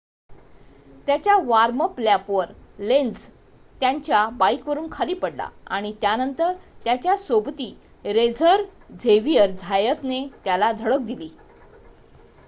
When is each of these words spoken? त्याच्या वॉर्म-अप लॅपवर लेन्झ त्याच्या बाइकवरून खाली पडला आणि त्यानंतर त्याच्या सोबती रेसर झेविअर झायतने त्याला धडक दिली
त्याच्या 1.07 1.35
वॉर्म-अप 1.37 1.99
लॅपवर 1.99 2.51
लेन्झ 2.79 3.15
त्याच्या 3.81 4.25
बाइकवरून 4.31 4.87
खाली 4.91 5.13
पडला 5.15 5.49
आणि 5.67 5.93
त्यानंतर 6.01 6.53
त्याच्या 6.83 7.15
सोबती 7.17 7.73
रेसर 8.05 8.63
झेविअर 8.99 9.51
झायतने 9.51 10.25
त्याला 10.43 10.71
धडक 10.71 11.05
दिली 11.05 11.29